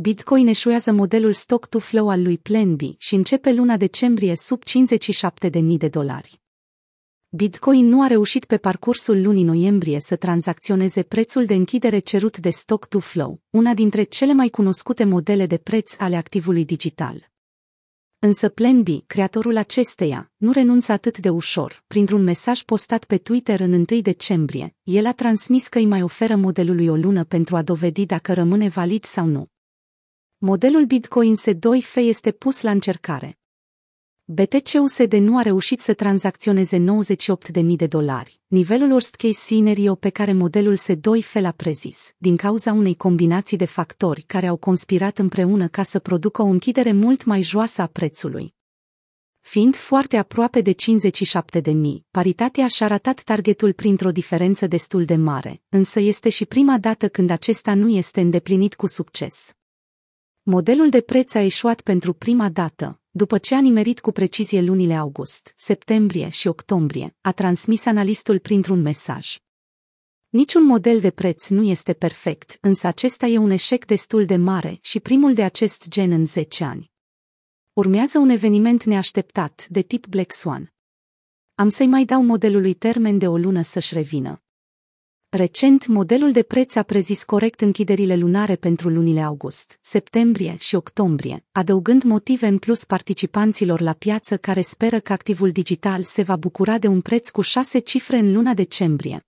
Bitcoin 0.00 0.46
eșuează 0.46 0.92
modelul 0.92 1.32
stock-to-flow 1.32 2.08
al 2.08 2.22
lui 2.22 2.38
Plan 2.38 2.76
B 2.76 2.80
și 2.96 3.14
începe 3.14 3.52
luna 3.52 3.76
decembrie 3.76 4.36
sub 4.36 4.62
57.000 5.50 5.62
de 5.76 5.88
dolari. 5.88 6.40
Bitcoin 7.28 7.86
nu 7.86 8.02
a 8.02 8.06
reușit 8.06 8.44
pe 8.44 8.56
parcursul 8.56 9.22
lunii 9.22 9.42
noiembrie 9.42 10.00
să 10.00 10.16
tranzacționeze 10.16 11.02
prețul 11.02 11.44
de 11.44 11.54
închidere 11.54 11.98
cerut 11.98 12.38
de 12.38 12.50
stock-to-flow, 12.50 13.40
una 13.50 13.74
dintre 13.74 14.02
cele 14.02 14.32
mai 14.32 14.48
cunoscute 14.48 15.04
modele 15.04 15.46
de 15.46 15.56
preț 15.56 15.98
ale 15.98 16.16
activului 16.16 16.64
digital. 16.64 17.30
Însă 18.18 18.48
Plan 18.48 18.82
B, 18.82 18.88
creatorul 19.06 19.56
acesteia, 19.56 20.30
nu 20.36 20.52
renunță 20.52 20.92
atât 20.92 21.18
de 21.18 21.28
ușor. 21.28 21.84
Printr-un 21.86 22.22
mesaj 22.22 22.62
postat 22.62 23.04
pe 23.04 23.16
Twitter 23.16 23.60
în 23.60 23.72
1 23.72 23.84
decembrie, 24.00 24.76
el 24.82 25.06
a 25.06 25.12
transmis 25.12 25.68
că 25.68 25.78
îi 25.78 25.86
mai 25.86 26.02
oferă 26.02 26.36
modelului 26.36 26.86
o 26.88 26.96
lună 26.96 27.24
pentru 27.24 27.56
a 27.56 27.62
dovedi 27.62 28.06
dacă 28.06 28.32
rămâne 28.32 28.68
valid 28.68 29.04
sau 29.04 29.26
nu. 29.26 29.48
Modelul 30.40 30.84
Bitcoin 30.84 31.34
S2F 31.36 31.94
este 31.94 32.30
pus 32.30 32.60
la 32.60 32.70
încercare. 32.70 33.38
BTC-USD 34.24 35.12
nu 35.12 35.38
a 35.38 35.42
reușit 35.42 35.80
să 35.80 35.94
tranzacționeze 35.94 36.84
98.000 36.84 37.64
de 37.64 37.86
dolari, 37.86 38.40
nivelul 38.46 38.90
worst 38.90 39.14
case 39.14 39.32
scenario 39.32 39.94
pe 39.94 40.10
care 40.10 40.32
modelul 40.32 40.76
S2F 40.76 41.32
l-a 41.32 41.50
prezis, 41.50 42.14
din 42.18 42.36
cauza 42.36 42.72
unei 42.72 42.94
combinații 42.94 43.56
de 43.56 43.64
factori 43.64 44.22
care 44.22 44.46
au 44.46 44.56
conspirat 44.56 45.18
împreună 45.18 45.68
ca 45.68 45.82
să 45.82 45.98
producă 45.98 46.42
o 46.42 46.46
închidere 46.46 46.92
mult 46.92 47.24
mai 47.24 47.42
joasă 47.42 47.82
a 47.82 47.86
prețului. 47.86 48.54
Fiind 49.40 49.76
foarte 49.76 50.16
aproape 50.16 50.60
de 50.60 50.72
57.000, 50.72 51.72
paritatea 52.10 52.66
și-a 52.68 52.86
ratat 52.86 53.22
targetul 53.22 53.72
printr-o 53.72 54.10
diferență 54.10 54.66
destul 54.66 55.04
de 55.04 55.16
mare, 55.16 55.62
însă 55.68 56.00
este 56.00 56.28
și 56.28 56.46
prima 56.46 56.78
dată 56.78 57.08
când 57.08 57.30
acesta 57.30 57.74
nu 57.74 57.88
este 57.88 58.20
îndeplinit 58.20 58.74
cu 58.74 58.86
succes. 58.86 59.52
Modelul 60.50 60.88
de 60.88 61.00
preț 61.00 61.34
a 61.34 61.40
eșuat 61.40 61.80
pentru 61.80 62.12
prima 62.12 62.48
dată, 62.48 63.00
după 63.10 63.38
ce 63.38 63.54
a 63.54 63.60
nimerit 63.60 64.00
cu 64.00 64.12
precizie 64.12 64.60
lunile 64.60 64.94
august, 64.94 65.52
septembrie 65.54 66.28
și 66.28 66.48
octombrie, 66.48 67.16
a 67.20 67.32
transmis 67.32 67.86
analistul 67.86 68.38
printr-un 68.38 68.80
mesaj. 68.80 69.36
Niciun 70.28 70.64
model 70.64 71.00
de 71.00 71.10
preț 71.10 71.48
nu 71.48 71.62
este 71.62 71.92
perfect, 71.92 72.58
însă 72.60 72.86
acesta 72.86 73.26
e 73.26 73.38
un 73.38 73.50
eșec 73.50 73.84
destul 73.84 74.24
de 74.24 74.36
mare 74.36 74.78
și 74.80 75.00
primul 75.00 75.34
de 75.34 75.42
acest 75.42 75.88
gen 75.88 76.10
în 76.10 76.26
10 76.26 76.64
ani. 76.64 76.90
Urmează 77.72 78.18
un 78.18 78.28
eveniment 78.28 78.84
neașteptat, 78.84 79.66
de 79.68 79.80
tip 79.80 80.06
Black 80.06 80.32
Swan. 80.32 80.72
Am 81.54 81.68
să-i 81.68 81.86
mai 81.86 82.04
dau 82.04 82.22
modelului 82.22 82.74
termen 82.74 83.18
de 83.18 83.28
o 83.28 83.36
lună 83.36 83.62
să-și 83.62 83.94
revină. 83.94 84.42
Recent, 85.30 85.86
modelul 85.86 86.32
de 86.32 86.42
preț 86.42 86.74
a 86.74 86.82
prezis 86.82 87.24
corect 87.24 87.60
închiderile 87.60 88.16
lunare 88.16 88.56
pentru 88.56 88.88
lunile 88.88 89.20
august, 89.20 89.78
septembrie 89.80 90.56
și 90.58 90.74
octombrie, 90.74 91.44
adăugând 91.52 92.02
motive 92.02 92.46
în 92.46 92.58
plus 92.58 92.84
participanților 92.84 93.80
la 93.80 93.92
piață 93.92 94.36
care 94.36 94.60
speră 94.60 95.00
că 95.00 95.12
activul 95.12 95.50
digital 95.50 96.02
se 96.02 96.22
va 96.22 96.36
bucura 96.36 96.78
de 96.78 96.86
un 96.86 97.00
preț 97.00 97.30
cu 97.30 97.40
șase 97.40 97.78
cifre 97.78 98.18
în 98.18 98.32
luna 98.32 98.54
decembrie. 98.54 99.27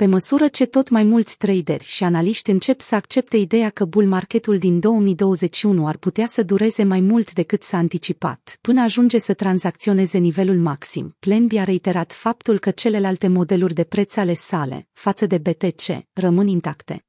Pe 0.00 0.06
măsură 0.06 0.48
ce 0.48 0.66
tot 0.66 0.88
mai 0.88 1.04
mulți 1.04 1.36
traderi 1.36 1.84
și 1.84 2.04
analiști 2.04 2.50
încep 2.50 2.80
să 2.80 2.94
accepte 2.94 3.36
ideea 3.36 3.70
că 3.70 3.84
bull 3.84 4.06
marketul 4.06 4.58
din 4.58 4.80
2021 4.80 5.86
ar 5.86 5.96
putea 5.96 6.26
să 6.26 6.42
dureze 6.42 6.82
mai 6.82 7.00
mult 7.00 7.32
decât 7.32 7.62
s-a 7.62 7.76
anticipat, 7.76 8.58
până 8.60 8.80
ajunge 8.80 9.18
să 9.18 9.34
tranzacționeze 9.34 10.18
nivelul 10.18 10.58
maxim, 10.58 11.16
Plenby 11.18 11.58
a 11.58 11.64
reiterat 11.64 12.12
faptul 12.12 12.58
că 12.58 12.70
celelalte 12.70 13.28
modeluri 13.28 13.74
de 13.74 13.84
preț 13.84 14.16
ale 14.16 14.34
sale, 14.34 14.88
față 14.92 15.26
de 15.26 15.38
BTC, 15.38 16.06
rămân 16.12 16.46
intacte. 16.46 17.04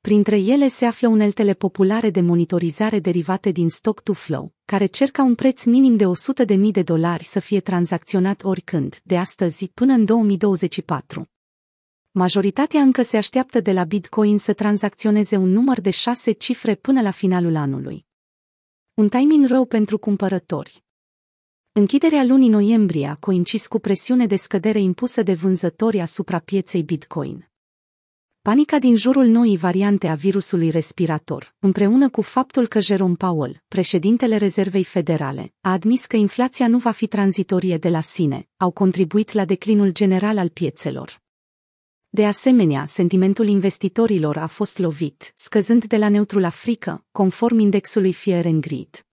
Printre 0.00 0.38
ele 0.38 0.68
se 0.68 0.84
află 0.84 1.08
uneltele 1.08 1.52
populare 1.52 2.10
de 2.10 2.20
monitorizare 2.20 2.98
derivate 2.98 3.50
din 3.50 3.68
stock 3.68 4.00
to 4.00 4.12
flow, 4.12 4.54
care 4.64 4.86
cer 4.86 5.10
ca 5.10 5.22
un 5.22 5.34
preț 5.34 5.64
minim 5.64 5.96
de 5.96 6.04
100.000 6.56 6.58
de 6.70 6.82
dolari 6.82 7.24
să 7.24 7.40
fie 7.40 7.60
tranzacționat 7.60 8.44
oricând, 8.44 9.00
de 9.02 9.18
astăzi 9.18 9.70
până 9.74 9.92
în 9.92 10.04
2024 10.04 11.28
majoritatea 12.18 12.80
încă 12.80 13.02
se 13.02 13.16
așteaptă 13.16 13.60
de 13.60 13.72
la 13.72 13.84
Bitcoin 13.84 14.38
să 14.38 14.52
tranzacționeze 14.52 15.36
un 15.36 15.50
număr 15.50 15.80
de 15.80 15.90
șase 15.90 16.32
cifre 16.32 16.74
până 16.74 17.00
la 17.00 17.10
finalul 17.10 17.56
anului. 17.56 18.06
Un 18.94 19.08
timing 19.08 19.46
rău 19.46 19.64
pentru 19.64 19.98
cumpărători. 19.98 20.84
Închiderea 21.72 22.24
lunii 22.24 22.48
noiembrie 22.48 23.06
a 23.06 23.14
coincis 23.14 23.66
cu 23.66 23.78
presiune 23.78 24.26
de 24.26 24.36
scădere 24.36 24.80
impusă 24.80 25.22
de 25.22 25.34
vânzători 25.34 26.00
asupra 26.00 26.38
pieței 26.38 26.82
Bitcoin. 26.82 27.48
Panica 28.42 28.78
din 28.78 28.96
jurul 28.96 29.26
noii 29.26 29.56
variante 29.56 30.08
a 30.08 30.14
virusului 30.14 30.70
respirator, 30.70 31.54
împreună 31.58 32.08
cu 32.08 32.22
faptul 32.22 32.66
că 32.66 32.80
Jerome 32.80 33.14
Powell, 33.14 33.62
președintele 33.68 34.36
Rezervei 34.36 34.84
Federale, 34.84 35.52
a 35.60 35.72
admis 35.72 36.06
că 36.06 36.16
inflația 36.16 36.68
nu 36.68 36.78
va 36.78 36.90
fi 36.90 37.06
tranzitorie 37.06 37.76
de 37.76 37.88
la 37.88 38.00
sine, 38.00 38.48
au 38.56 38.70
contribuit 38.70 39.32
la 39.32 39.44
declinul 39.44 39.92
general 39.92 40.38
al 40.38 40.48
piețelor. 40.48 41.26
De 42.18 42.26
asemenea, 42.26 42.84
sentimentul 42.86 43.46
investitorilor 43.46 44.36
a 44.36 44.46
fost 44.46 44.78
lovit, 44.78 45.32
scăzând 45.34 45.84
de 45.84 45.96
la 45.96 46.08
neutru 46.08 46.38
la 46.38 46.50
frică, 46.50 47.04
conform 47.12 47.58
indexului 47.58 48.12
Fear 48.12 48.44
and 48.44 48.60
Greed. 48.60 49.07